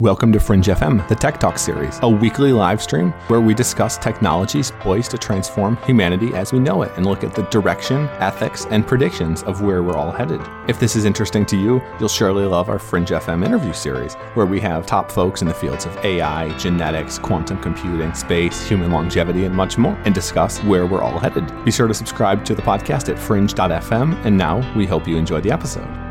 [0.00, 3.98] Welcome to Fringe FM, the Tech Talk series, a weekly live stream where we discuss
[3.98, 8.64] technologies poised to transform humanity as we know it and look at the direction, ethics,
[8.70, 10.40] and predictions of where we're all headed.
[10.68, 14.46] If this is interesting to you, you'll surely love our Fringe FM interview series, where
[14.46, 19.44] we have top folks in the fields of AI, genetics, quantum computing, space, human longevity,
[19.44, 21.46] and much more, and discuss where we're all headed.
[21.62, 25.42] Be sure to subscribe to the podcast at fringe.fm, and now we hope you enjoy
[25.42, 26.09] the episode.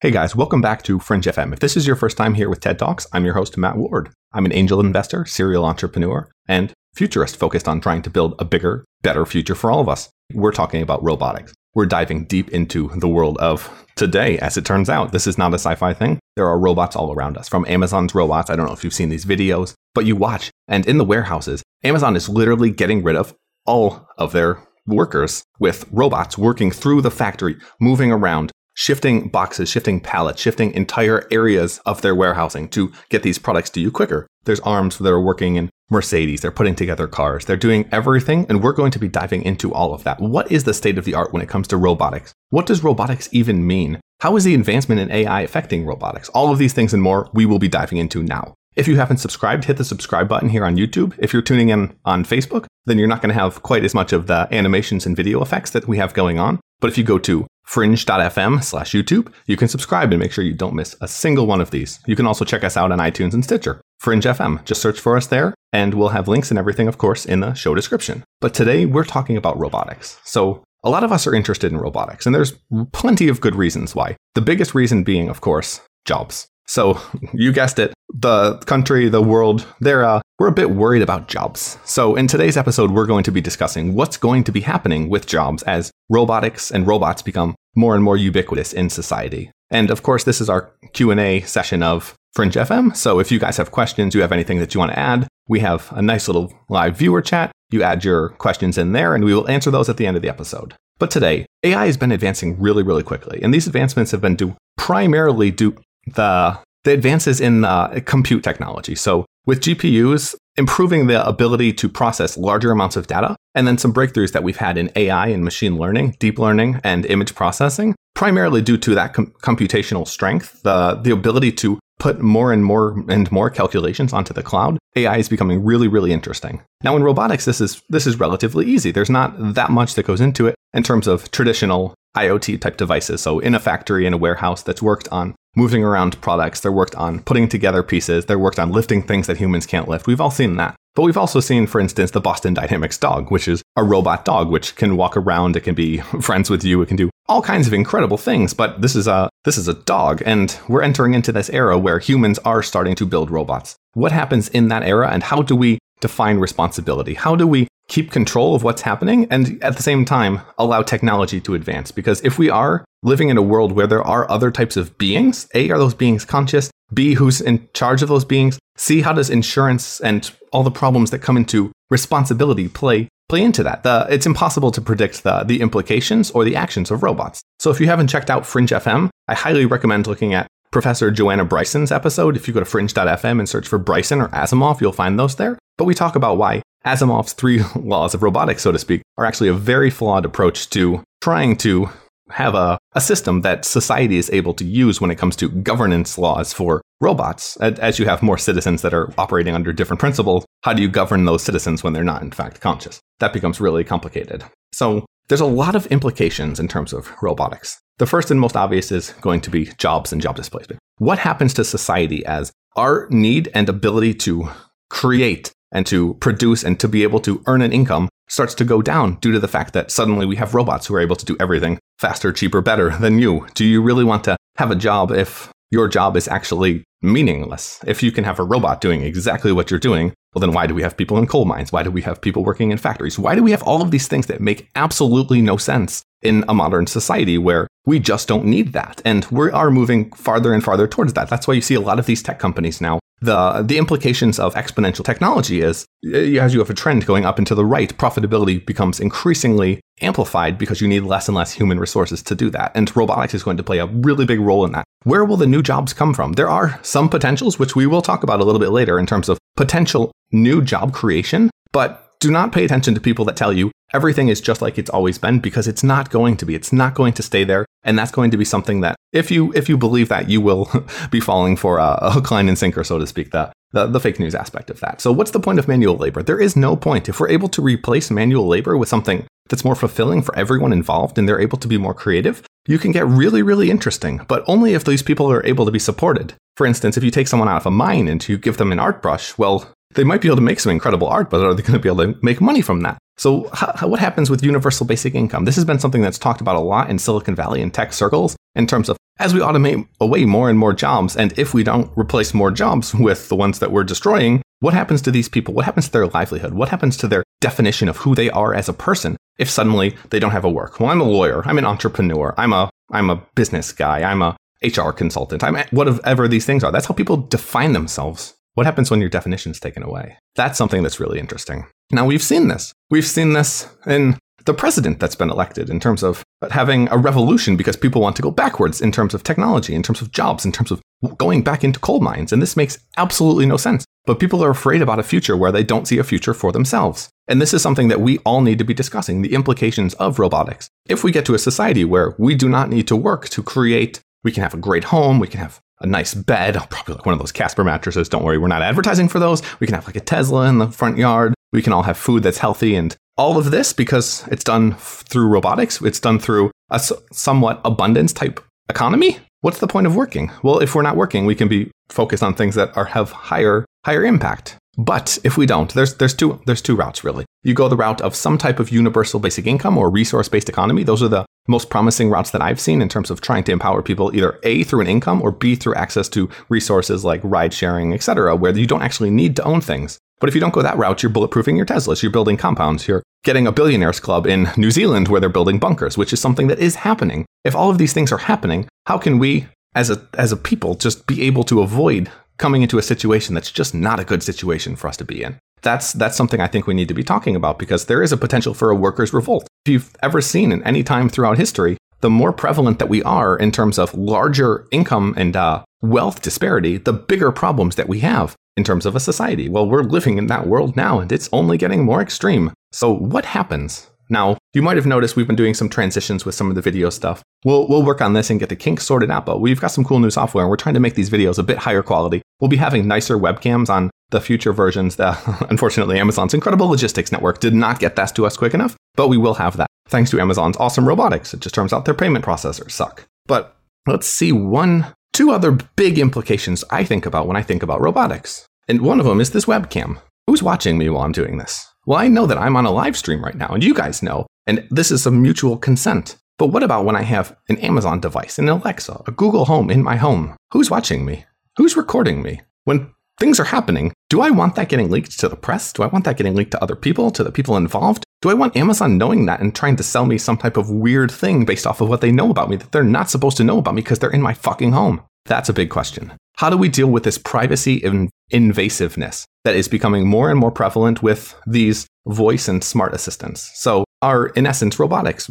[0.00, 1.52] Hey guys, welcome back to Fringe FM.
[1.52, 4.10] If this is your first time here with Tech Talks, I'm your host, Matt Ward.
[4.32, 8.84] I'm an angel investor, serial entrepreneur, and futurist focused on trying to build a bigger,
[9.02, 10.08] better future for all of us.
[10.32, 11.52] We're talking about robotics.
[11.74, 14.38] We're diving deep into the world of today.
[14.38, 16.20] As it turns out, this is not a sci fi thing.
[16.36, 18.50] There are robots all around us, from Amazon's robots.
[18.50, 21.64] I don't know if you've seen these videos, but you watch, and in the warehouses,
[21.82, 23.34] Amazon is literally getting rid of
[23.66, 29.98] all of their workers with robots working through the factory, moving around, shifting boxes, shifting
[29.98, 34.24] pallets, shifting entire areas of their warehousing to get these products to you quicker.
[34.44, 38.62] There's arms that are working in Mercedes, they're putting together cars, they're doing everything, and
[38.62, 40.20] we're going to be diving into all of that.
[40.20, 42.32] What is the state of the art when it comes to robotics?
[42.50, 44.00] What does robotics even mean?
[44.20, 46.28] How is the advancement in AI affecting robotics?
[46.28, 48.54] All of these things and more we will be diving into now.
[48.76, 51.16] If you haven't subscribed, hit the subscribe button here on YouTube.
[51.18, 54.12] If you're tuning in on Facebook, then you're not going to have quite as much
[54.12, 56.60] of the animations and video effects that we have going on.
[56.78, 60.54] But if you go to fringe.fm slash YouTube, you can subscribe and make sure you
[60.54, 62.00] don't miss a single one of these.
[62.06, 63.82] You can also check us out on iTunes and Stitcher.
[64.00, 64.64] Fringe FM.
[64.64, 67.52] Just search for us there, and we'll have links and everything, of course, in the
[67.52, 68.24] show description.
[68.40, 70.18] But today we're talking about robotics.
[70.24, 72.54] So a lot of us are interested in robotics, and there's
[72.92, 74.16] plenty of good reasons why.
[74.34, 76.46] The biggest reason being, of course, jobs.
[76.66, 76.98] So
[77.34, 81.78] you guessed it, the country, the world, they're uh, we're a bit worried about jobs.
[81.84, 85.26] So in today's episode, we're going to be discussing what's going to be happening with
[85.26, 89.50] jobs as robotics and robots become more and more ubiquitous in society.
[89.70, 92.96] And of course, this is our Q&A session of Fringe FM.
[92.96, 95.60] So if you guys have questions, you have anything that you want to add, we
[95.60, 97.50] have a nice little live viewer chat.
[97.70, 100.22] You add your questions in there and we will answer those at the end of
[100.22, 100.74] the episode.
[100.98, 103.40] But today, AI has been advancing really, really quickly.
[103.42, 108.94] And these advancements have been due primarily due the the advances in uh, compute technology.
[108.94, 113.92] So with GPUs, improving the ability to process larger amounts of data, and then some
[113.92, 118.62] breakthroughs that we've had in AI and machine learning, deep learning, and image processing, primarily
[118.62, 123.30] due to that com- computational strength, the, the ability to put more and more and
[123.30, 126.62] more calculations onto the cloud, AI is becoming really, really interesting.
[126.82, 128.92] Now in robotics, this is this is relatively easy.
[128.92, 133.20] There's not that much that goes into it in terms of traditional IoT type devices.
[133.20, 136.94] So in a factory, in a warehouse that's worked on moving around products, they're worked
[136.94, 140.06] on putting together pieces, they're worked on lifting things that humans can't lift.
[140.06, 140.76] We've all seen that.
[140.94, 144.50] But we've also seen, for instance, the Boston Dynamics dog, which is a robot dog,
[144.50, 147.66] which can walk around, it can be friends with you, it can do all kinds
[147.66, 148.52] of incredible things.
[148.52, 152.00] But this is a this is a dog, and we're entering into this era where
[152.00, 153.76] humans are starting to build robots.
[153.92, 157.14] What happens in that era, and how do we define responsibility?
[157.14, 161.40] How do we keep control of what's happening and at the same time allow technology
[161.42, 161.90] to advance?
[161.90, 165.48] Because if we are living in a world where there are other types of beings,
[165.54, 166.70] A, are those beings conscious?
[166.92, 168.58] B, who's in charge of those beings?
[168.76, 173.62] C, how does insurance and all the problems that come into responsibility play play into
[173.62, 173.82] that.
[173.82, 177.42] The, it's impossible to predict the, the implications or the actions of robots.
[177.58, 181.44] So if you haven't checked out Fringe FM, I highly recommend looking at Professor Joanna
[181.44, 182.36] Bryson's episode.
[182.36, 185.57] If you go to fringe.fm and search for Bryson or Asimov, you'll find those there.
[185.78, 189.48] But we talk about why Asimov's three laws of robotics, so to speak, are actually
[189.48, 191.88] a very flawed approach to trying to
[192.30, 196.18] have a, a system that society is able to use when it comes to governance
[196.18, 197.56] laws for robots.
[197.58, 201.24] As you have more citizens that are operating under different principles, how do you govern
[201.24, 203.00] those citizens when they're not, in fact, conscious?
[203.20, 204.44] That becomes really complicated.
[204.72, 207.80] So there's a lot of implications in terms of robotics.
[207.98, 210.80] The first and most obvious is going to be jobs and job displacement.
[210.98, 214.48] What happens to society as our need and ability to
[214.90, 218.82] create and to produce and to be able to earn an income starts to go
[218.82, 221.36] down due to the fact that suddenly we have robots who are able to do
[221.40, 223.46] everything faster, cheaper, better than you.
[223.54, 227.80] Do you really want to have a job if your job is actually meaningless?
[227.86, 230.74] If you can have a robot doing exactly what you're doing, well, then why do
[230.74, 231.72] we have people in coal mines?
[231.72, 233.18] Why do we have people working in factories?
[233.18, 236.54] Why do we have all of these things that make absolutely no sense in a
[236.54, 239.00] modern society where we just don't need that?
[239.04, 241.30] And we are moving farther and farther towards that.
[241.30, 244.54] That's why you see a lot of these tech companies now the the implications of
[244.54, 248.64] exponential technology is eh, as you have a trend going up and the right, profitability
[248.64, 252.70] becomes increasingly amplified because you need less and less human resources to do that.
[252.74, 254.84] And robotics is going to play a really big role in that.
[255.04, 256.34] Where will the new jobs come from?
[256.34, 259.28] There are some potentials, which we will talk about a little bit later in terms
[259.28, 263.70] of potential new job creation, but do not pay attention to people that tell you
[263.92, 266.54] everything is just like it's always been because it's not going to be.
[266.54, 267.64] It's not going to stay there.
[267.84, 270.68] And that's going to be something that if you if you believe that, you will
[271.10, 274.00] be falling for a, a hook, line, and sinker, so to speak, the, the, the
[274.00, 275.00] fake news aspect of that.
[275.00, 276.22] So what's the point of manual labor?
[276.22, 277.08] There is no point.
[277.08, 281.16] If we're able to replace manual labor with something that's more fulfilling for everyone involved
[281.16, 284.74] and they're able to be more creative, you can get really, really interesting, but only
[284.74, 286.34] if these people are able to be supported.
[286.56, 288.78] For instance, if you take someone out of a mine and you give them an
[288.78, 291.62] art brush, well, they might be able to make some incredible art, but are they
[291.62, 292.98] going to be able to make money from that?
[293.16, 295.44] So, how, what happens with universal basic income?
[295.44, 298.36] This has been something that's talked about a lot in Silicon Valley and tech circles
[298.54, 301.90] in terms of as we automate away more and more jobs, and if we don't
[301.96, 305.54] replace more jobs with the ones that we're destroying, what happens to these people?
[305.54, 306.54] What happens to their livelihood?
[306.54, 310.18] What happens to their definition of who they are as a person if suddenly they
[310.18, 310.80] don't have a work?
[310.80, 311.42] Well, I'm a lawyer.
[311.46, 312.34] I'm an entrepreneur.
[312.36, 314.02] I'm a I'm a business guy.
[314.02, 315.44] I'm a HR consultant.
[315.44, 316.72] I'm whatever these things are.
[316.72, 318.34] That's how people define themselves.
[318.58, 320.18] What happens when your definition is taken away?
[320.34, 321.68] That's something that's really interesting.
[321.92, 322.72] Now, we've seen this.
[322.90, 327.56] We've seen this in the president that's been elected in terms of having a revolution
[327.56, 330.50] because people want to go backwards in terms of technology, in terms of jobs, in
[330.50, 330.82] terms of
[331.18, 332.32] going back into coal mines.
[332.32, 333.84] And this makes absolutely no sense.
[334.06, 337.10] But people are afraid about a future where they don't see a future for themselves.
[337.28, 340.68] And this is something that we all need to be discussing the implications of robotics.
[340.88, 344.00] If we get to a society where we do not need to work to create,
[344.24, 347.12] we can have a great home, we can have a nice bed, probably like one
[347.12, 348.08] of those Casper mattresses.
[348.08, 349.42] Don't worry, we're not advertising for those.
[349.60, 351.34] We can have like a Tesla in the front yard.
[351.52, 355.28] We can all have food that's healthy and all of this because it's done through
[355.28, 355.80] robotics.
[355.82, 356.80] It's done through a
[357.12, 359.18] somewhat abundance type economy.
[359.40, 360.30] What's the point of working?
[360.42, 363.64] Well, if we're not working, we can be focused on things that are have higher
[363.84, 364.56] higher impact.
[364.78, 367.24] But if we don't, there's there's two there's two routes really.
[367.42, 370.84] You go the route of some type of universal basic income or resource-based economy.
[370.84, 373.82] Those are the most promising routes that I've seen in terms of trying to empower
[373.82, 377.92] people either A through an income or B through access to resources like ride sharing,
[377.92, 379.98] etc., where you don't actually need to own things.
[380.20, 383.02] But if you don't go that route, you're bulletproofing your Teslas, you're building compounds, you're
[383.24, 386.58] getting a billionaires club in New Zealand where they're building bunkers, which is something that
[386.60, 387.24] is happening.
[387.44, 390.74] If all of these things are happening, how can we as a as a people
[390.74, 394.76] just be able to avoid coming into a situation that's just not a good situation
[394.76, 395.38] for us to be in.
[395.62, 398.16] That's that's something I think we need to be talking about because there is a
[398.16, 399.46] potential for a workers' revolt.
[399.66, 403.36] If you've ever seen in any time throughout history, the more prevalent that we are
[403.36, 408.36] in terms of larger income and uh, wealth disparity, the bigger problems that we have
[408.56, 409.48] in terms of a society.
[409.48, 412.52] Well, we're living in that world now, and it's only getting more extreme.
[412.72, 416.48] So, what happens now, you might have noticed we've been doing some transitions with some
[416.48, 417.22] of the video stuff.
[417.44, 419.84] We'll, we'll work on this and get the kinks sorted out, but we've got some
[419.84, 422.22] cool new software and we're trying to make these videos a bit higher quality.
[422.40, 427.40] We'll be having nicer webcams on the future versions that, unfortunately, Amazon's incredible logistics network
[427.40, 429.68] did not get that to us quick enough, but we will have that.
[429.88, 431.34] Thanks to Amazon's awesome robotics.
[431.34, 433.06] It just turns out their payment processors suck.
[433.26, 433.56] But
[433.86, 438.46] let's see one, two other big implications I think about when I think about robotics.
[438.66, 440.00] And one of them is this webcam.
[440.26, 441.66] Who's watching me while I'm doing this?
[441.86, 444.26] Well, I know that I'm on a live stream right now, and you guys know,
[444.48, 446.16] and this is a mutual consent.
[446.38, 449.82] But what about when I have an Amazon device, an Alexa, a Google Home in
[449.82, 450.36] my home?
[450.52, 451.26] Who's watching me?
[451.58, 452.40] Who's recording me?
[452.64, 452.90] When
[453.20, 455.72] things are happening, do I want that getting leaked to the press?
[455.72, 458.04] Do I want that getting leaked to other people, to the people involved?
[458.22, 461.10] Do I want Amazon knowing that and trying to sell me some type of weird
[461.10, 463.58] thing based off of what they know about me that they're not supposed to know
[463.58, 465.02] about me because they're in my fucking home?
[465.26, 466.12] That's a big question.
[466.36, 470.52] How do we deal with this privacy and invasiveness that is becoming more and more
[470.52, 473.50] prevalent with these voice and smart assistants?
[473.54, 475.30] So, are in essence robotics.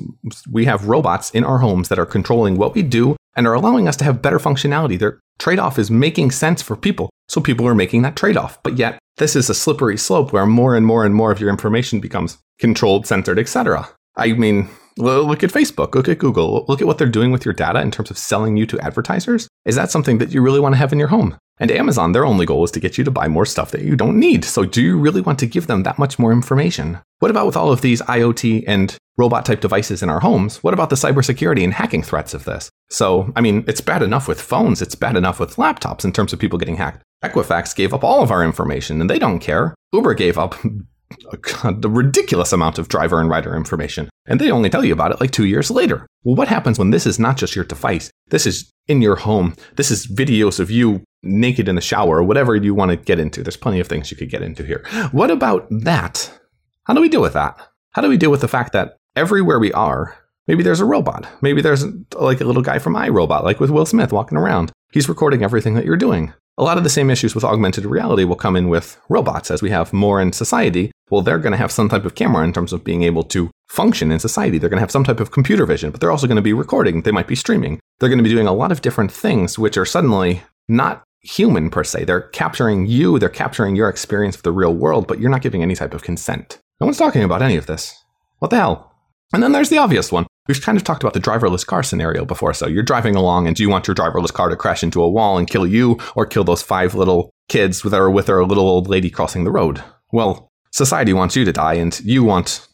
[0.50, 3.88] We have robots in our homes that are controlling what we do and are allowing
[3.88, 5.00] us to have better functionality.
[5.00, 7.10] Their trade off is making sense for people.
[7.30, 8.62] So, people are making that trade off.
[8.64, 11.50] But yet, this is a slippery slope where more and more and more of your
[11.50, 13.90] information becomes controlled, censored, etc.
[14.16, 17.54] I mean, Look at Facebook, look at Google, look at what they're doing with your
[17.54, 19.48] data in terms of selling you to advertisers.
[19.66, 21.38] Is that something that you really want to have in your home?
[21.60, 23.96] And Amazon, their only goal is to get you to buy more stuff that you
[23.96, 24.46] don't need.
[24.46, 27.00] So, do you really want to give them that much more information?
[27.20, 30.64] What about with all of these IoT and robot type devices in our homes?
[30.64, 32.70] What about the cybersecurity and hacking threats of this?
[32.90, 36.32] So, I mean, it's bad enough with phones, it's bad enough with laptops in terms
[36.32, 37.04] of people getting hacked.
[37.24, 39.74] Equifax gave up all of our information and they don't care.
[39.92, 44.86] Uber gave up the ridiculous amount of driver and rider information, and they only tell
[44.86, 46.06] you about it like two years later.
[46.24, 48.12] Well, what happens when this is not just your device?
[48.28, 49.56] This is in your home.
[49.76, 53.20] This is videos of you naked in the shower or whatever you want to get
[53.20, 53.44] into.
[53.44, 54.86] There's plenty of things you could get into here.
[55.12, 56.32] What about that?
[56.84, 57.60] How do we deal with that?
[57.92, 60.16] How do we deal with the fact that everywhere we are,
[60.48, 61.28] maybe there's a robot?
[61.42, 64.72] Maybe there's like a little guy from iRobot, like with Will Smith walking around.
[64.92, 66.34] He's recording everything that you're doing.
[66.60, 69.62] A lot of the same issues with augmented reality will come in with robots as
[69.62, 70.92] we have more in society.
[71.10, 73.52] Well, they're going to have some type of camera in terms of being able to
[73.68, 74.58] function in society.
[74.58, 76.54] They're going to have some type of computer vision, but they're also going to be
[76.54, 77.02] recording.
[77.02, 77.80] They might be streaming.
[78.00, 81.70] They're going to be doing a lot of different things, which are suddenly not human
[81.70, 82.06] per se.
[82.06, 85.62] They're capturing you, they're capturing your experience of the real world, but you're not giving
[85.62, 86.60] any type of consent.
[86.80, 88.04] No one's talking about any of this.
[88.40, 88.94] What the hell?
[89.34, 90.26] And then there's the obvious one.
[90.48, 92.54] We've kind of talked about the driverless car scenario before.
[92.54, 95.10] So you're driving along and do you want your driverless car to crash into a
[95.10, 98.68] wall and kill you or kill those five little kids with our, with our little
[98.68, 99.84] old lady crossing the road?
[100.14, 102.68] Well, society wants you to die and you want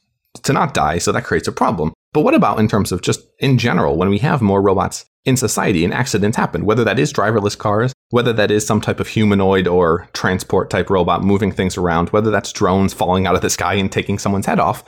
[0.43, 1.93] to not die, so that creates a problem.
[2.11, 5.37] But what about in terms of just in general, when we have more robots in
[5.37, 9.07] society and accidents happen, whether that is driverless cars, whether that is some type of
[9.07, 13.49] humanoid or transport type robot moving things around, whether that's drones falling out of the
[13.49, 14.83] sky and taking someone's head off,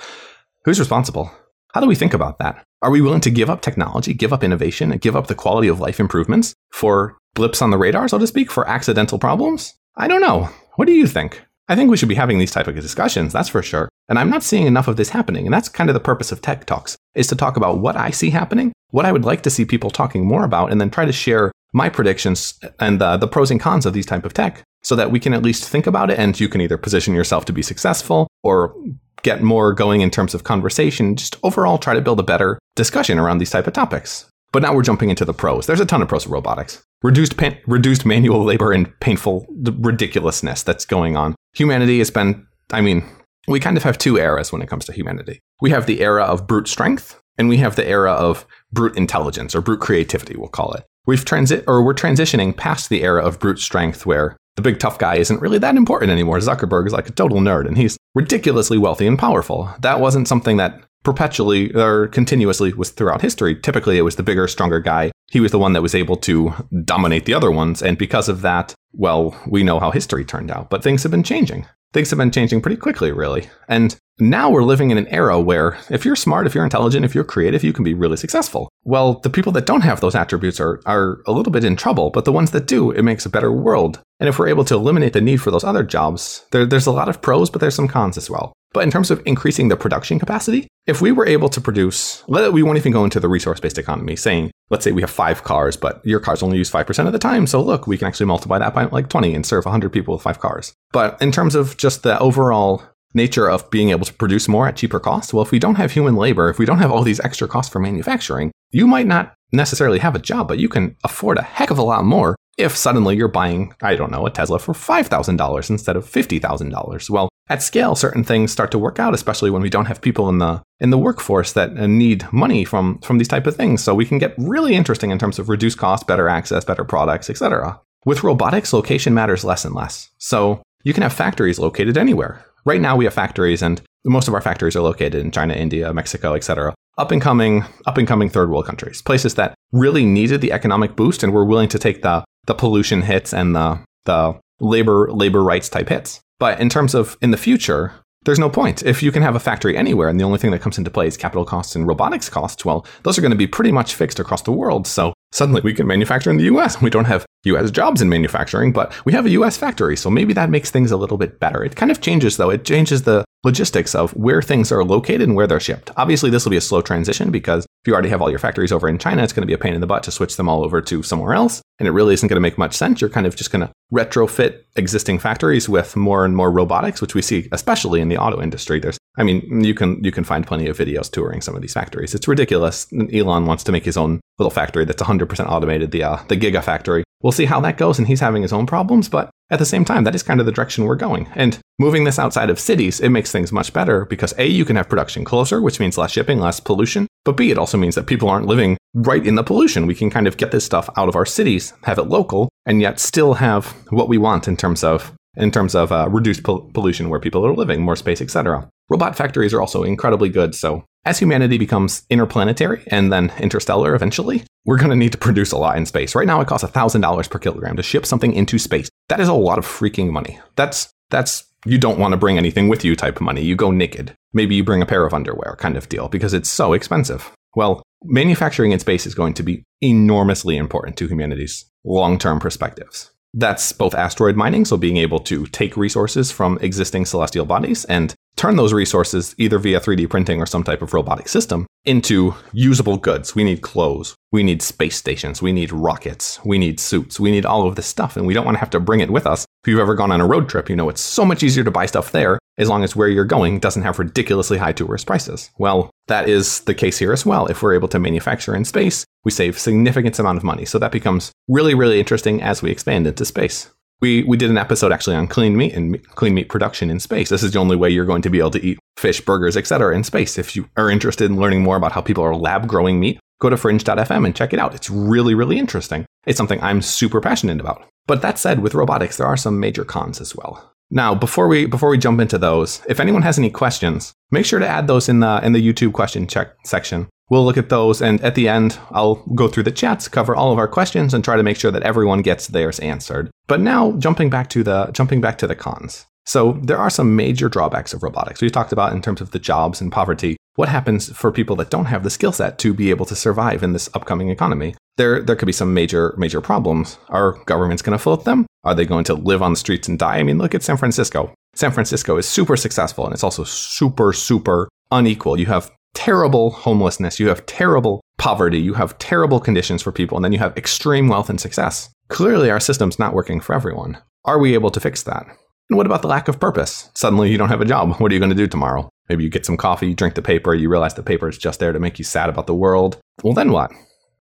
[0.66, 1.32] who's responsible?
[1.74, 2.64] How do we think about that?
[2.82, 5.68] Are we willing to give up technology, give up innovation, and give up the quality
[5.68, 9.74] of life improvements for blips on the radar, so to speak, for accidental problems?
[9.98, 10.50] I don't know.
[10.76, 11.42] What do you think?
[11.68, 13.90] I think we should be having these type of discussions, that's for sure.
[14.08, 15.46] And I'm not seeing enough of this happening.
[15.46, 18.12] And that's kind of the purpose of Tech Talks, is to talk about what I
[18.12, 21.06] see happening, what I would like to see people talking more about, and then try
[21.06, 24.96] to share my predictions and the pros and cons of these type of tech so
[24.96, 27.54] that we can at least think about it and you can either position yourself to
[27.54, 28.76] be successful or
[29.24, 33.18] get more going in terms of conversation, just overall try to build a better discussion
[33.18, 34.28] around these type of topics.
[34.52, 35.66] But now we're jumping into the pros.
[35.66, 36.84] There's a ton of pros of robotics.
[37.02, 41.36] Reduced, pan- reduced manual labor and painful ridiculousness that's going on.
[41.56, 43.04] Humanity has been, I mean,
[43.48, 45.40] we kind of have two eras when it comes to humanity.
[45.62, 49.56] We have the era of brute strength, and we have the era of brute intelligence
[49.56, 50.84] or brute creativity, we'll call it.
[51.06, 54.98] We've transit or we're transitioning past the era of brute strength where the big tough
[54.98, 56.40] guy isn't really that important anymore.
[56.40, 59.70] Zuckerberg is like a total nerd and he's ridiculously wealthy and powerful.
[59.82, 63.56] That wasn't something that perpetually or continuously was throughout history.
[63.56, 65.12] Typically, it was the bigger, stronger guy.
[65.30, 67.84] He was the one that was able to dominate the other ones.
[67.84, 70.70] And because of that, well, we know how history turned out.
[70.70, 71.68] But things have been changing.
[71.94, 73.50] Things have been changing pretty quickly, really.
[73.70, 77.16] And now we're living in an era where if you're smart, if you're intelligent, if
[77.16, 78.70] you're creative, you can be really successful.
[78.84, 82.10] Well, the people that don't have those attributes are, are a little bit in trouble,
[82.10, 84.02] but the ones that do, it makes a better world.
[84.20, 86.92] And if we're able to eliminate the need for those other jobs, there, there's a
[86.92, 88.54] lot of pros, but there's some cons as well.
[88.74, 92.62] But in terms of increasing the production capacity, if we were able to produce, we
[92.62, 95.78] won't even go into the resource based economy, saying, let's say we have five cars,
[95.78, 97.48] but your cars only use 5% of the time.
[97.48, 100.24] So look, we can actually multiply that by like 20 and serve 100 people with
[100.24, 100.74] five cars.
[100.92, 104.76] But in terms of just the overall nature of being able to produce more at
[104.76, 107.20] cheaper costs, well, if we don't have human labor, if we don't have all these
[107.20, 111.38] extra costs for manufacturing, you might not necessarily have a job, but you can afford
[111.38, 114.60] a heck of a lot more if suddenly you're buying, I don't know, a Tesla
[114.60, 117.10] for $5,000 instead of $50,000.
[117.10, 120.30] Well, at scale, certain things start to work out, especially when we don't have people
[120.30, 123.84] in the in the workforce that uh, need money from from these type of things.
[123.84, 127.30] So we can get really interesting in terms of reduced cost, better access, better products,
[127.30, 127.80] etc.
[128.04, 130.10] With robotics, location matters less and less.
[130.18, 132.44] So you can have factories located anywhere.
[132.66, 135.94] Right now, we have factories, and most of our factories are located in China, India,
[135.94, 136.74] Mexico, etc.
[136.98, 140.96] Up and coming, up and coming third world countries, places that really needed the economic
[140.96, 145.44] boost and were willing to take the the pollution hits and the the labor labor
[145.44, 146.22] rights type hits.
[146.40, 148.82] But in terms of in the future, there's no point.
[148.84, 151.08] If you can have a factory anywhere and the only thing that comes into play
[151.08, 154.20] is capital costs and robotics costs, well, those are going to be pretty much fixed
[154.20, 154.88] across the world.
[154.88, 156.82] So suddenly we can manufacture in the US.
[156.86, 159.98] We don't have US jobs in manufacturing, but we have a US factory.
[159.98, 161.62] So maybe that makes things a little bit better.
[161.62, 162.52] It kind of changes though.
[162.52, 165.92] It changes the logistics of where things are located and where they're shipped.
[165.96, 168.72] Obviously, this will be a slow transition because if you already have all your factories
[168.72, 170.50] over in China, it's going to be a pain in the butt to switch them
[170.50, 171.62] all over to somewhere else.
[171.78, 173.00] And it really isn't going to make much sense.
[173.00, 177.14] You're kind of just going to retrofit existing factories with more and more robotics, which
[177.14, 178.80] we see especially in the auto industry.
[178.80, 181.74] There's I mean, you can you can find plenty of videos touring some of these
[181.74, 182.14] factories.
[182.14, 182.88] It's ridiculous.
[183.14, 187.05] Elon wants to make his own little factory that's 100% automated, the uh, the Gigafactory.
[187.22, 189.10] We'll see how that goes, and he's having his own problems.
[189.10, 191.28] But at the same time, that is kind of the direction we're going.
[191.36, 194.76] And moving this outside of cities, it makes things much better because a you can
[194.76, 197.08] have production closer, which means less shipping, less pollution.
[197.24, 199.88] But b it also means that people aren't living right in the pollution.
[199.88, 202.82] We can kind of get this stuff out of our cities, have it local, and
[202.82, 206.70] yet still have what we want in terms of in terms of uh, reduced pol-
[206.74, 208.70] pollution where people are living, more space, etc.
[208.90, 210.56] Robot factories are also incredibly good.
[210.56, 215.52] So as humanity becomes interplanetary and then interstellar eventually, we're going to need to produce
[215.52, 216.16] a lot in space.
[216.16, 218.90] Right now, it costs $1,000 per kilogram to ship something into space.
[219.10, 220.40] That is a lot of freaking money.
[220.56, 223.44] That's, that's, you don't want to bring anything with you type of money.
[223.44, 224.16] You go naked.
[224.34, 227.32] Maybe you bring a pair of underwear kind of deal because it's so expensive.
[227.56, 233.12] Well, manufacturing in space is going to be enormously important to humanity's long term perspectives.
[233.38, 238.16] That's both asteroid mining, so being able to take resources from existing celestial bodies and
[238.38, 242.96] turn those resources, either via 3D printing or some type of robotic system, into usable
[242.96, 243.36] goods.
[243.36, 244.16] We need clothes.
[244.32, 245.42] We need space stations.
[245.42, 246.40] We need rockets.
[246.46, 247.20] We need suits.
[247.20, 248.16] We need all of this stuff.
[248.16, 249.46] And we don't want to have to bring it with us.
[249.66, 251.72] If you've ever gone on a road trip, you know it's so much easier to
[251.72, 255.50] buy stuff there as long as where you're going doesn't have ridiculously high tourist prices.
[255.58, 257.48] Well, that is the case here as well.
[257.48, 260.66] If we're able to manufacture in space, we save significant amount of money.
[260.66, 263.72] So that becomes really, really interesting as we expand into space.
[264.02, 267.30] We, we did an episode actually on clean meat and clean meat production in space.
[267.30, 269.96] This is the only way you're going to be able to eat fish, burgers, etc.
[269.96, 270.38] in space.
[270.38, 273.50] If you are interested in learning more about how people are lab growing meat, go
[273.50, 274.76] to fringe.fm and check it out.
[274.76, 276.06] It's really, really interesting.
[276.28, 277.90] It's something I'm super passionate about.
[278.08, 280.72] But that said, with robotics, there are some major cons as well.
[280.92, 284.60] Now, before we before we jump into those, if anyone has any questions, make sure
[284.60, 287.08] to add those in the in the YouTube question check section.
[287.30, 290.52] We'll look at those, and at the end, I'll go through the chats, cover all
[290.52, 293.32] of our questions, and try to make sure that everyone gets theirs answered.
[293.48, 296.06] But now, jumping back to the jumping back to the cons.
[296.26, 298.42] So there are some major drawbacks of robotics.
[298.42, 300.38] We talked about in terms of the jobs and poverty.
[300.56, 303.62] What happens for people that don't have the skill set to be able to survive
[303.62, 304.76] in this upcoming economy?
[304.96, 306.98] There, there could be some major, major problems.
[307.10, 308.46] Are governments going to float them?
[308.64, 310.18] Are they going to live on the streets and die?
[310.18, 311.34] I mean, look at San Francisco.
[311.56, 315.38] San Francisco is super successful and it's also super, super unequal.
[315.38, 320.24] You have terrible homelessness, you have terrible poverty, you have terrible conditions for people, and
[320.24, 321.90] then you have extreme wealth and success.
[322.08, 323.98] Clearly, our system's not working for everyone.
[324.24, 325.26] Are we able to fix that?
[325.70, 326.90] And what about the lack of purpose?
[326.94, 328.00] Suddenly you don't have a job.
[328.00, 328.90] What are you going to do tomorrow?
[329.10, 331.60] Maybe you get some coffee, you drink the paper, you realize the paper is just
[331.60, 333.00] there to make you sad about the world.
[333.24, 333.72] Well, then what?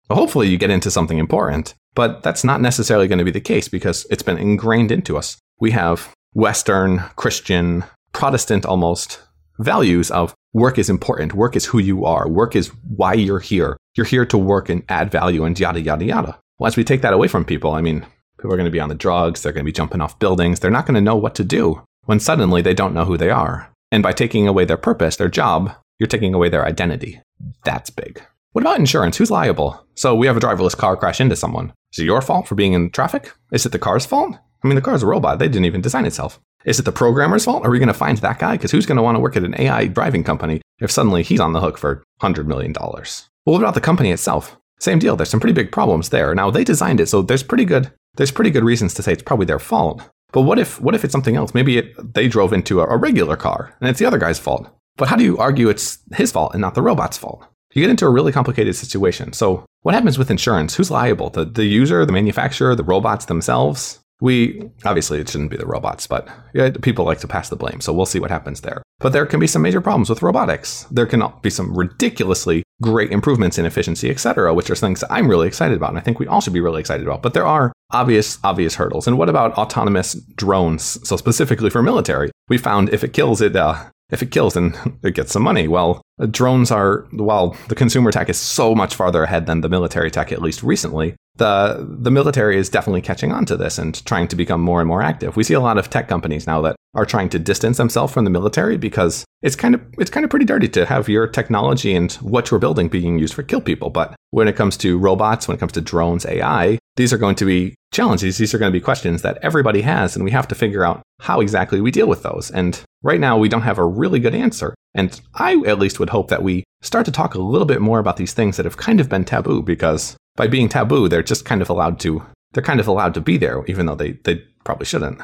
[0.10, 3.42] Well, hopefully you get into something important, but that's not necessarily going to be the
[3.42, 5.38] case because it's been ingrained into us.
[5.60, 9.22] We have Western, Christian, Protestant almost
[9.60, 13.78] values of work is important, work is who you are, work is why you're here.
[13.96, 16.40] You're here to work and add value and yada, yada, yada.
[16.58, 18.06] Well, as we take that away from people, I mean,
[18.44, 20.60] people are going to be on the drugs, they're going to be jumping off buildings,
[20.60, 23.30] they're not going to know what to do when suddenly they don't know who they
[23.30, 23.72] are.
[23.90, 27.22] And by taking away their purpose, their job, you're taking away their identity.
[27.64, 28.22] That's big.
[28.52, 29.16] What about insurance?
[29.16, 29.88] Who's liable?
[29.96, 31.72] So we have a driverless car crash into someone.
[31.94, 33.32] Is it your fault for being in traffic?
[33.54, 34.36] Is it the car's fault?
[34.62, 35.40] I mean, the car's a robot.
[35.40, 36.42] They didn't even design itself.
[36.66, 37.66] Is it the programmer's fault?
[37.66, 38.58] Are we going to find that guy?
[38.58, 41.40] Because who's going to want to work at an AI driving company if suddenly he's
[41.40, 42.74] on the hook for $100 million?
[42.74, 44.58] Well, what about the company itself?
[44.82, 45.16] Same deal.
[45.16, 46.36] There's some pretty big problems there.
[46.36, 49.24] Now they designed it, so there's pretty good there's pretty good reasons to say it's
[49.24, 50.02] probably their fault.
[50.32, 51.54] But what if what if it's something else?
[51.54, 54.68] Maybe it, they drove into a, a regular car and it's the other guy's fault.
[54.98, 57.46] But how do you argue it's his fault and not the robot's fault?
[57.74, 59.34] You get into a really complicated situation.
[59.34, 60.76] So, what happens with insurance?
[60.76, 61.32] Who's liable?
[61.32, 64.00] The, the user, the manufacturer, the robots themselves?
[64.22, 67.82] We obviously it shouldn't be the robots, but yeah, people like to pass the blame.
[67.82, 68.82] So we'll see what happens there.
[69.00, 70.84] But there can be some major problems with robotics.
[70.90, 75.48] There can be some ridiculously great improvements in efficiency, etc., which are things I'm really
[75.48, 77.22] excited about, and I think we all should be really excited about.
[77.22, 79.08] But there are obvious, obvious hurdles.
[79.08, 81.06] And what about autonomous drones?
[81.08, 83.76] So specifically for military, we found if it kills it, uh,
[84.12, 85.68] if it kills, then it gets some money.
[85.68, 90.12] Well, drones are, while the consumer tech is so much farther ahead than the military
[90.12, 94.28] tech, at least recently, the, the military is definitely catching on to this and trying
[94.28, 95.36] to become more and more active.
[95.36, 98.24] We see a lot of tech companies now that are trying to distance themselves from
[98.24, 101.96] the military because it's kind of it's kind of pretty dirty to have your technology
[101.96, 103.90] and what you're building being used for kill people.
[103.90, 107.36] But when it comes to robots, when it comes to drones, AI, these are going
[107.36, 108.38] to be challenges.
[108.38, 111.02] These are going to be questions that everybody has, and we have to figure out
[111.22, 112.52] how exactly we deal with those.
[112.52, 114.76] And right now, we don't have a really good answer.
[114.94, 118.00] And I at least would hope that we start to talk a little bit more
[118.00, 121.46] about these things that have kind of been taboo because by being taboo, they're just
[121.46, 124.36] kind of allowed to they're kind of allowed to be there, even though they, they
[124.64, 125.20] probably shouldn't.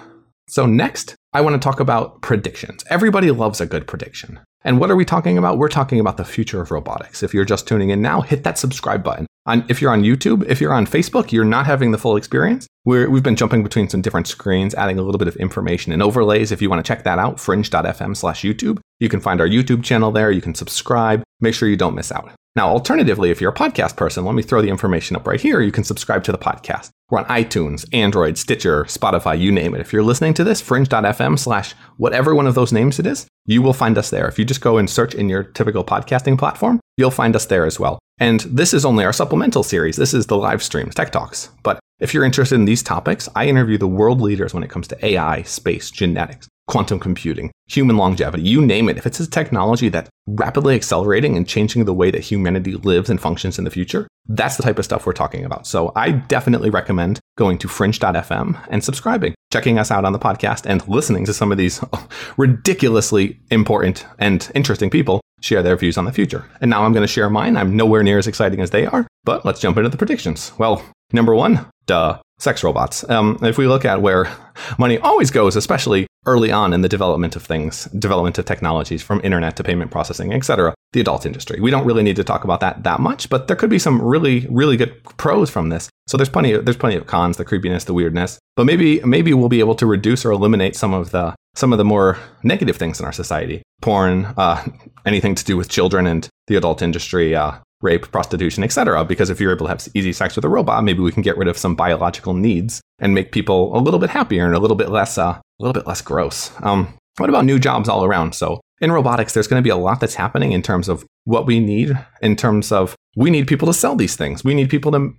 [0.48, 2.84] So next, I want to talk about predictions.
[2.90, 4.40] Everybody loves a good prediction.
[4.66, 5.58] And what are we talking about?
[5.58, 7.24] We're talking about the future of robotics.
[7.24, 9.26] If you're just tuning in now, hit that subscribe button.
[9.46, 12.68] On, if you're on YouTube, if you're on Facebook, you're not having the full experience.
[12.84, 16.04] we have been jumping between some different screens, adding a little bit of information and
[16.04, 16.52] overlays.
[16.52, 18.80] If you want to check that out, fringe.fm slash YouTube.
[19.00, 20.30] You can find our YouTube channel there.
[20.30, 21.24] You can subscribe.
[21.40, 22.32] Make sure you don't miss out.
[22.56, 25.62] Now, alternatively, if you're a podcast person, let me throw the information up right here.
[25.62, 26.90] You can subscribe to the podcast.
[27.10, 29.82] We're on iTunes, Android, Stitcher, Spotify, you name it.
[29.82, 33.62] If you're listening to this, fringe.fm slash whatever one of those names it is, you
[33.62, 34.28] will find us there.
[34.28, 37.66] If you just go and search in your typical podcasting platform, you'll find us there
[37.66, 38.00] as well.
[38.20, 39.96] And this is only our supplemental series.
[39.96, 41.50] This is the live streams, Tech Talks.
[41.64, 44.88] But if you're interested in these topics, I interview the world leaders when it comes
[44.90, 48.98] to AI, space, genetics, quantum computing, human longevity, you name it.
[48.98, 53.20] If it's a technology that's rapidly accelerating and changing the way that humanity lives and
[53.20, 55.66] functions in the future, that's the type of stuff we're talking about.
[55.66, 60.66] So I definitely recommend going to fringe.fm and subscribing, checking us out on the podcast,
[60.66, 61.84] and listening to some of these
[62.38, 66.46] ridiculously important and interesting people share their views on the future.
[66.62, 67.58] And now I'm going to share mine.
[67.58, 70.52] I'm nowhere near as exciting as they are, but let's jump into the predictions.
[70.58, 73.10] Well, number one, duh, sex robots.
[73.10, 74.30] Um, if we look at where
[74.78, 79.22] money always goes, especially early on in the development of things, development of technologies from
[79.24, 80.76] internet to payment processing, etc.
[80.94, 81.60] The adult industry.
[81.60, 84.02] We don't really need to talk about that that much, but there could be some
[84.02, 85.90] really, really good pros from this.
[86.08, 89.34] So there's plenty of, there's plenty of cons, the creepiness, the weirdness, but maybe maybe
[89.34, 92.78] we'll be able to reduce or eliminate some of the some of the more negative
[92.78, 93.62] things in our society.
[93.82, 94.66] Porn, uh,
[95.06, 99.06] anything to do with children and the adult industry, uh, rape, prostitution, etc.
[99.06, 101.38] Because if you're able to have easy sex with a robot, maybe we can get
[101.38, 104.76] rid of some biological needs and make people a little bit happier and a little
[104.76, 106.52] bit less, uh, a little bit less gross.
[106.62, 108.34] Um, what about new jobs all around?
[108.34, 111.46] So in robotics, there's going to be a lot that's happening in terms of what
[111.46, 114.44] we need, in terms of we need people to sell these things.
[114.44, 115.14] We need people to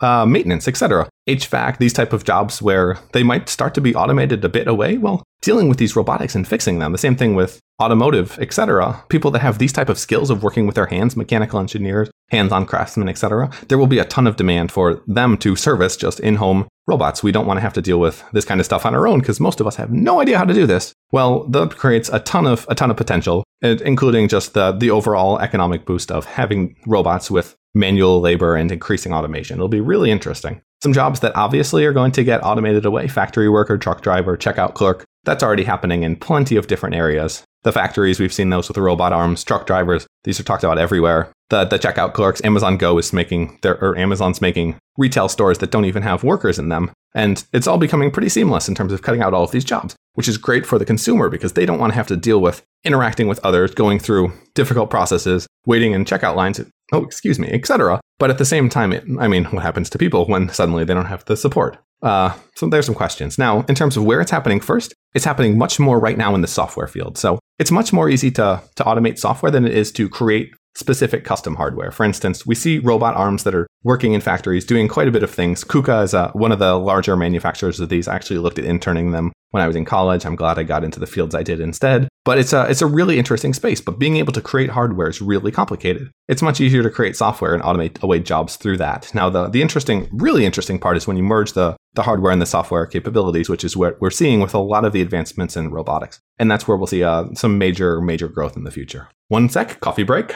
[0.00, 1.08] uh, maintenance, etc.
[1.28, 4.98] HVAC, these type of jobs where they might start to be automated a bit away.
[4.98, 6.92] Well, dealing with these robotics and fixing them.
[6.92, 9.04] The same thing with automotive, etc.
[9.08, 12.66] People that have these type of skills of working with their hands, mechanical engineers, hands-on
[12.66, 13.50] craftsmen, etc.
[13.68, 17.22] There will be a ton of demand for them to service just in-home robots.
[17.22, 19.20] We don't want to have to deal with this kind of stuff on our own
[19.20, 20.92] because most of us have no idea how to do this.
[21.12, 25.38] Well, that creates a ton of a ton of potential, including just the the overall
[25.38, 29.56] economic boost of having robots with manual labor and increasing automation.
[29.56, 30.60] It'll be really interesting.
[30.82, 34.74] Some jobs that obviously are going to get automated away factory worker, truck driver, checkout
[34.74, 35.04] clerk.
[35.24, 37.44] That's already happening in plenty of different areas.
[37.62, 40.78] The factories, we've seen those with the robot arms, truck drivers, these are talked about
[40.78, 41.30] everywhere.
[41.50, 45.70] The, the checkout clerks, Amazon Go is making their, or Amazon's making retail stores that
[45.70, 46.90] don't even have workers in them.
[47.14, 49.96] And it's all becoming pretty seamless in terms of cutting out all of these jobs,
[50.14, 52.62] which is great for the consumer because they don't want to have to deal with
[52.84, 56.60] interacting with others, going through difficult processes, waiting in checkout lines,
[56.92, 58.00] oh, excuse me, etc.
[58.18, 60.94] But at the same time, it, I mean, what happens to people when suddenly they
[60.94, 61.78] don't have the support?
[62.02, 63.38] Uh, so there's some questions.
[63.38, 66.40] Now, in terms of where it's happening first, it's happening much more right now in
[66.40, 67.18] the software field.
[67.18, 71.24] So it's much more easy to, to automate software than it is to create specific
[71.24, 71.90] custom hardware.
[71.90, 75.22] For instance, we see robot arms that are working in factories doing quite a bit
[75.22, 75.64] of things.
[75.64, 78.06] KUKA is uh, one of the larger manufacturers of these.
[78.06, 80.24] I actually looked at interning them when I was in college.
[80.24, 82.08] I'm glad I got into the fields I did instead.
[82.24, 83.80] But it's a it's a really interesting space.
[83.80, 86.10] But being able to create hardware is really complicated.
[86.28, 89.10] It's much easier to create software and automate away jobs through that.
[89.14, 92.40] Now the the interesting, really interesting part is when you merge the the hardware and
[92.40, 95.70] the software capabilities, which is what we're seeing with a lot of the advancements in
[95.70, 96.20] robotics.
[96.38, 99.08] And that's where we'll see uh, some major major growth in the future.
[99.28, 100.34] One sec, coffee break.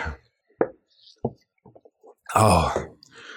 [2.35, 2.93] Oh,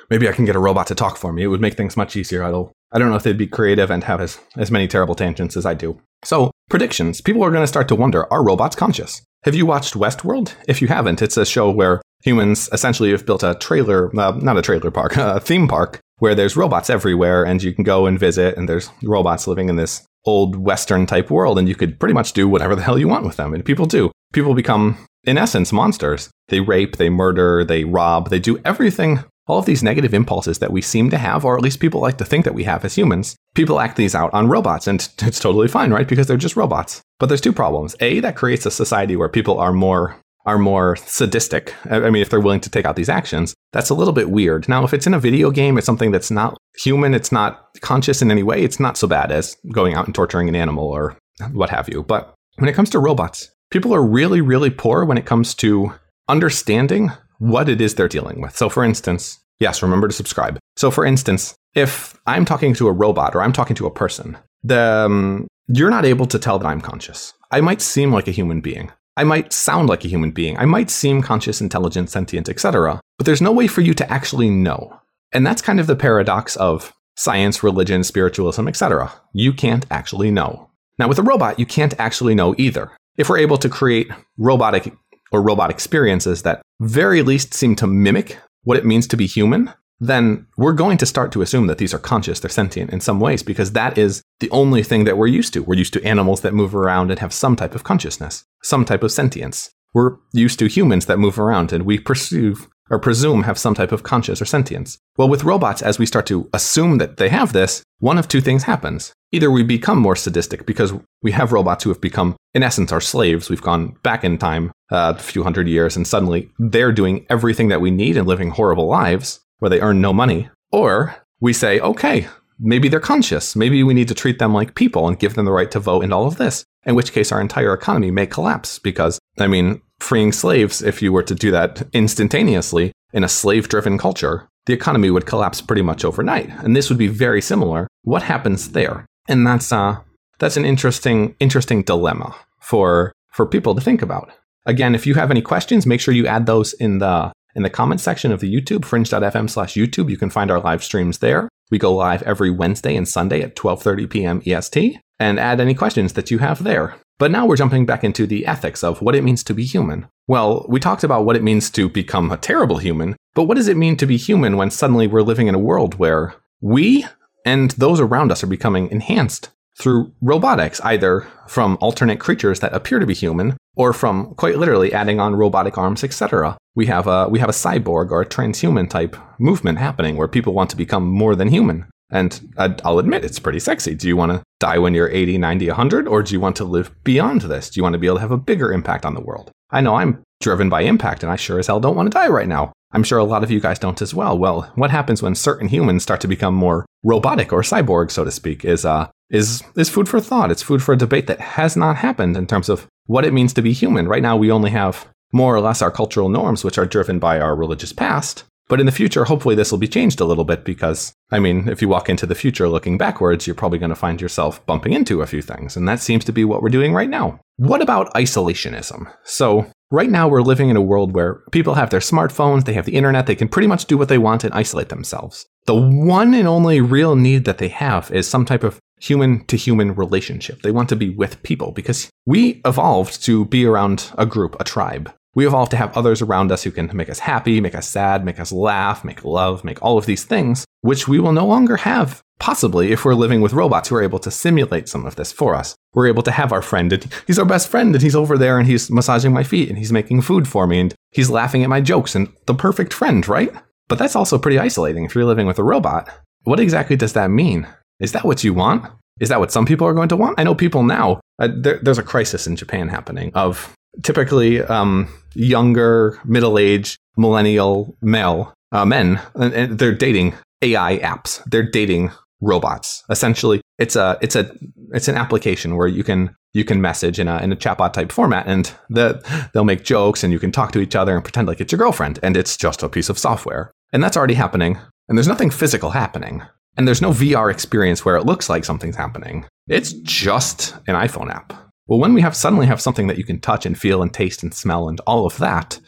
[0.09, 1.43] maybe I can get a robot to talk for me.
[1.43, 2.43] It would make things much easier.
[2.43, 5.57] I'll, I don't know if they'd be creative and have as, as many terrible tangents
[5.57, 5.99] as I do.
[6.23, 7.21] So, predictions.
[7.21, 9.21] People are going to start to wonder are robots conscious?
[9.43, 10.53] Have you watched Westworld?
[10.67, 14.57] If you haven't, it's a show where humans essentially have built a trailer, uh, not
[14.57, 18.19] a trailer park, a theme park where there's robots everywhere and you can go and
[18.19, 22.13] visit and there's robots living in this old Western type world and you could pretty
[22.13, 23.53] much do whatever the hell you want with them.
[23.53, 24.11] And people do.
[24.33, 26.29] People become in essence, monsters.
[26.47, 29.23] They rape, they murder, they rob, they do everything.
[29.47, 32.17] All of these negative impulses that we seem to have, or at least people like
[32.17, 35.39] to think that we have as humans, people act these out on robots, and it's
[35.39, 36.07] totally fine, right?
[36.07, 37.01] Because they're just robots.
[37.19, 37.95] But there's two problems.
[37.99, 41.75] A, that creates a society where people are more are more sadistic.
[41.91, 44.69] I mean, if they're willing to take out these actions, that's a little bit weird.
[44.69, 48.21] Now, if it's in a video game, it's something that's not human, it's not conscious
[48.21, 51.17] in any way, it's not so bad as going out and torturing an animal or
[51.51, 52.01] what have you.
[52.01, 55.91] But when it comes to robots, people are really, really poor when it comes to
[56.29, 58.55] understanding what it is they're dealing with.
[58.55, 60.59] So, for instance, yes, remember to subscribe.
[60.75, 64.37] So, for instance, if I'm talking to a robot or I'm talking to a person,
[64.63, 67.33] the, um, you're not able to tell that I'm conscious.
[67.51, 68.91] I might seem like a human being.
[69.15, 70.57] I might sound like a human being.
[70.57, 73.01] I might seem conscious, intelligent, sentient, etc.
[73.17, 74.99] But there's no way for you to actually know.
[75.33, 79.11] And that's kind of the paradox of science, religion, spiritualism, etc.
[79.33, 80.69] You can't actually know.
[80.99, 84.93] Now, with a robot, you can't actually know either if we're able to create robotic
[85.31, 89.73] or robot experiences that very least seem to mimic what it means to be human,
[89.99, 93.19] then we're going to start to assume that these are conscious, they're sentient in some
[93.19, 95.63] ways, because that is the only thing that we're used to.
[95.63, 99.03] We're used to animals that move around and have some type of consciousness, some type
[99.03, 99.71] of sentience.
[99.93, 103.91] We're used to humans that move around and we perceive or presume have some type
[103.91, 104.97] of conscious or sentience.
[105.17, 108.41] Well, with robots, as we start to assume that they have this, one of two
[108.41, 109.13] things happens.
[109.31, 113.01] Either we become more sadistic because we have robots who have become, in essence, our
[113.01, 113.49] slaves.
[113.49, 117.67] We've gone back in time uh, a few hundred years and suddenly they're doing everything
[117.69, 120.49] that we need and living horrible lives where they earn no money.
[120.71, 122.27] Or we say, okay,
[122.59, 123.55] maybe they're conscious.
[123.55, 126.03] Maybe we need to treat them like people and give them the right to vote
[126.03, 126.63] and all of this.
[126.85, 131.11] In which case, our entire economy may collapse because, I mean, freeing slaves, if you
[131.11, 135.81] were to do that instantaneously in a slave driven culture, the economy would collapse pretty
[135.81, 136.49] much overnight.
[136.63, 137.87] And this would be very similar.
[138.03, 139.05] What happens there?
[139.27, 139.97] And that's uh
[140.39, 144.31] that's an interesting interesting dilemma for for people to think about.
[144.65, 147.69] Again, if you have any questions, make sure you add those in the in the
[147.69, 150.09] comment section of the YouTube, fringe.fm slash YouTube.
[150.11, 151.49] You can find our live streams there.
[151.71, 154.41] We go live every Wednesday and Sunday at 12:30 p.m.
[154.45, 156.95] EST and add any questions that you have there.
[157.19, 160.07] But now we're jumping back into the ethics of what it means to be human.
[160.27, 163.67] Well, we talked about what it means to become a terrible human, but what does
[163.67, 167.05] it mean to be human when suddenly we're living in a world where we
[167.45, 172.99] and those around us are becoming enhanced through robotics, either from alternate creatures that appear
[172.99, 176.57] to be human or from quite literally adding on robotic arms, etc.
[176.75, 180.53] We have a we have a cyborg or a transhuman type movement happening where people
[180.53, 181.85] want to become more than human.
[182.09, 183.93] And I'll admit it's pretty sexy.
[183.93, 186.63] Do you want to die when you're 80, 90, 100 or do you want to
[186.63, 187.69] live beyond this?
[187.69, 189.51] Do you want to be able to have a bigger impact on the world?
[189.71, 192.27] I know I'm driven by impact and I sure as hell don't want to die
[192.27, 192.71] right now.
[192.91, 194.37] I'm sure a lot of you guys don't as well.
[194.37, 198.31] Well, what happens when certain humans start to become more robotic or cyborg, so to
[198.31, 200.51] speak, is uh, is is food for thought.
[200.51, 203.53] It's food for a debate that has not happened in terms of what it means
[203.53, 204.07] to be human.
[204.07, 207.39] Right now, we only have more or less our cultural norms, which are driven by
[207.39, 208.45] our religious past.
[208.69, 211.69] But in the future, hopefully, this will be changed a little bit because, I mean,
[211.69, 214.93] if you walk into the future looking backwards, you're probably going to find yourself bumping
[214.93, 215.77] into a few things.
[215.77, 217.39] And that seems to be what we're doing right now.
[217.55, 219.11] What about isolationism?
[219.23, 222.85] So, right now, we're living in a world where people have their smartphones, they have
[222.85, 225.45] the internet, they can pretty much do what they want and isolate themselves.
[225.65, 229.57] The one and only real need that they have is some type of human to
[229.57, 230.61] human relationship.
[230.61, 234.63] They want to be with people because we evolved to be around a group, a
[234.63, 235.13] tribe.
[235.37, 238.25] We evolved to have others around us who can make us happy, make us sad,
[238.25, 241.77] make us laugh, make love, make all of these things, which we will no longer
[241.77, 245.31] have, possibly, if we're living with robots who are able to simulate some of this
[245.31, 245.75] for us.
[245.93, 248.57] We're able to have our friend, and he's our best friend, and he's over there,
[248.57, 251.69] and he's massaging my feet, and he's making food for me, and he's laughing at
[251.69, 253.53] my jokes, and the perfect friend, right?
[253.89, 256.09] But that's also pretty isolating if you're living with a robot.
[256.45, 257.67] What exactly does that mean?
[257.99, 258.91] Is that what you want?
[259.19, 260.39] Is that what some people are going to want?
[260.39, 261.19] I know people now.
[261.37, 268.53] Uh, there, there's a crisis in Japan happening of typically um, younger, middle-aged, millennial male
[268.71, 271.43] uh, men, and, and they're dating AI apps.
[271.49, 273.03] They're dating robots.
[273.09, 274.51] Essentially, it's a it's a
[274.93, 278.11] it's an application where you can you can message in a in a chatbot type
[278.11, 281.47] format, and the, they'll make jokes, and you can talk to each other and pretend
[281.47, 284.77] like it's your girlfriend, and it's just a piece of software, and that's already happening.
[285.07, 286.43] And there's nothing physical happening,
[286.75, 289.45] and there's no VR experience where it looks like something's happening.
[289.67, 291.53] It's just an iPhone app.
[291.87, 294.43] Well, when we have suddenly have something that you can touch and feel and taste
[294.43, 295.79] and smell and all of that,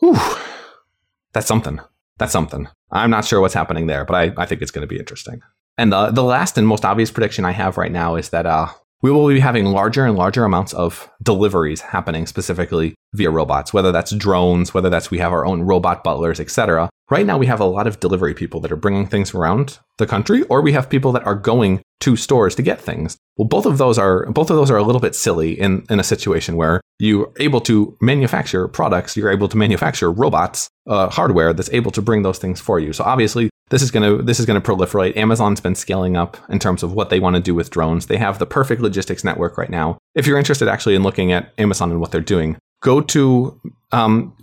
[0.00, 0.18] whew,
[1.32, 1.80] that's something.
[2.18, 2.68] That's something.
[2.90, 5.40] I'm not sure what's happening there, but I, I think it's going to be interesting.
[5.76, 8.68] And the, the last and most obvious prediction I have right now is that uh,
[9.00, 13.92] we will be having larger and larger amounts of deliveries happening specifically via robots, whether
[13.92, 16.90] that's drones, whether that's we have our own robot butlers, etc.
[17.08, 20.06] Right now, we have a lot of delivery people that are bringing things around the
[20.06, 23.16] country, or we have people that are going to stores to get things.
[23.36, 26.00] Well, both of those are both of those are a little bit silly in, in
[26.00, 31.52] a situation where you're able to manufacture products, you're able to manufacture robots, uh, hardware
[31.52, 32.92] that's able to bring those things for you.
[32.92, 35.16] So obviously, this is to this is to proliferate.
[35.16, 38.06] Amazon's been scaling up in terms of what they want to do with drones.
[38.06, 39.98] They have the perfect logistics network right now.
[40.14, 43.60] If you're interested actually in looking at Amazon and what they're doing, go to
[43.92, 44.36] um,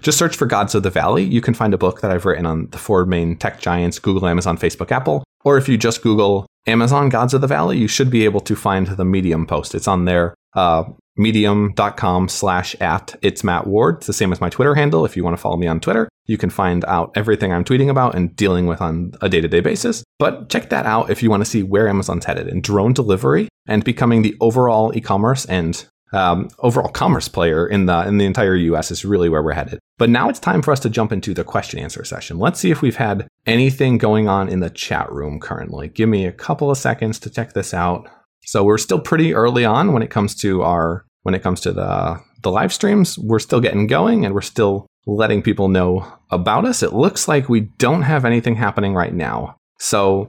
[0.00, 1.24] just search for Gods of the Valley.
[1.24, 4.26] You can find a book that I've written on the four main tech giants Google,
[4.28, 5.24] Amazon, Facebook, Apple.
[5.44, 8.54] Or if you just Google Amazon Gods of the Valley, you should be able to
[8.54, 9.74] find the Medium post.
[9.74, 10.84] It's on there, uh,
[11.16, 13.96] medium.com slash at it's Matt Ward.
[13.96, 15.04] It's the same as my Twitter handle.
[15.04, 17.90] If you want to follow me on Twitter, you can find out everything I'm tweeting
[17.90, 20.04] about and dealing with on a day to day basis.
[20.18, 23.48] But check that out if you want to see where Amazon's headed in drone delivery
[23.66, 28.26] and becoming the overall e commerce and um, overall commerce player in the in the
[28.26, 28.90] entire U.S.
[28.90, 29.78] is really where we're headed.
[29.98, 32.38] But now it's time for us to jump into the question answer session.
[32.38, 35.88] Let's see if we've had anything going on in the chat room currently.
[35.88, 38.08] Give me a couple of seconds to check this out.
[38.44, 41.72] So we're still pretty early on when it comes to our when it comes to
[41.72, 43.18] the the live streams.
[43.18, 46.82] We're still getting going and we're still letting people know about us.
[46.82, 49.56] It looks like we don't have anything happening right now.
[49.78, 50.28] So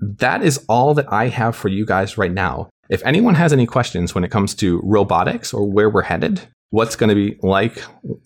[0.00, 2.68] that is all that I have for you guys right now.
[2.88, 6.96] If anyone has any questions when it comes to robotics or where we're headed, what's
[6.96, 7.82] going to be like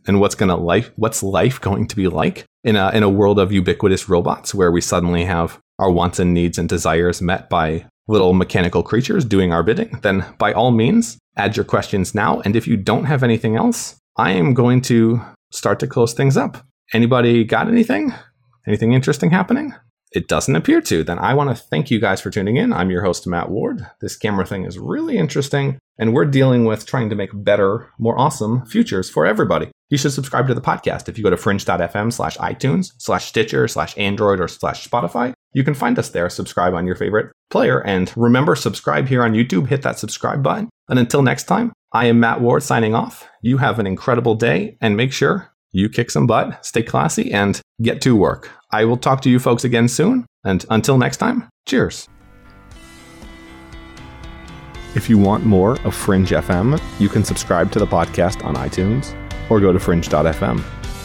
[0.06, 3.08] and what's going to life what's life going to be like in a in a
[3.08, 7.50] world of ubiquitous robots where we suddenly have our wants and needs and desires met
[7.50, 12.40] by little mechanical creatures doing our bidding, then by all means, add your questions now.
[12.40, 15.20] And if you don't have anything else, I am going to
[15.52, 16.66] start to close things up.
[16.92, 18.14] Anybody got anything?
[18.66, 19.74] Anything interesting happening?
[20.12, 22.72] It doesn't appear to, then I want to thank you guys for tuning in.
[22.72, 23.86] I'm your host, Matt Ward.
[24.00, 28.18] This camera thing is really interesting, and we're dealing with trying to make better, more
[28.18, 29.70] awesome futures for everybody.
[29.90, 31.08] You should subscribe to the podcast.
[31.08, 35.64] If you go to fringe.fm slash iTunes slash Stitcher slash Android or slash Spotify, you
[35.64, 36.28] can find us there.
[36.28, 37.80] Subscribe on your favorite player.
[37.84, 39.68] And remember, subscribe here on YouTube.
[39.68, 40.68] Hit that subscribe button.
[40.90, 43.26] And until next time, I am Matt Ward signing off.
[43.40, 47.60] You have an incredible day and make sure you kick some butt, stay classy, and
[47.82, 48.50] get to work.
[48.70, 50.26] I will talk to you folks again soon.
[50.44, 52.08] And until next time, cheers.
[54.94, 59.14] If you want more of Fringe FM, you can subscribe to the podcast on iTunes
[59.50, 60.60] or go to fringe.fm.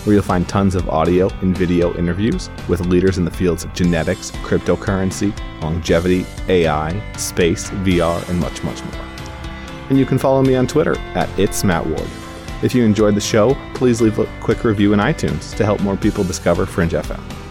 [0.05, 3.73] where you'll find tons of audio and video interviews with leaders in the fields of
[3.73, 9.05] genetics, cryptocurrency, longevity, AI, space, VR, and much, much more.
[9.89, 12.09] And you can follow me on Twitter at It's Matt Ward.
[12.63, 15.97] If you enjoyed the show, please leave a quick review in iTunes to help more
[15.97, 17.42] people discover Fringe FM.